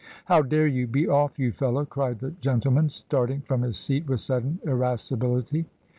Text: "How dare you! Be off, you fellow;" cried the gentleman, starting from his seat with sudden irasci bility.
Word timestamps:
"How 0.25 0.41
dare 0.41 0.65
you! 0.65 0.87
Be 0.87 1.07
off, 1.07 1.37
you 1.37 1.51
fellow;" 1.51 1.85
cried 1.85 2.17
the 2.21 2.31
gentleman, 2.31 2.89
starting 2.89 3.41
from 3.41 3.61
his 3.61 3.77
seat 3.77 4.07
with 4.07 4.19
sudden 4.19 4.59
irasci 4.65 5.15
bility. 5.15 5.65